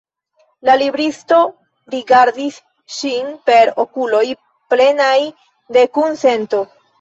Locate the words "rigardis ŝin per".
1.95-3.73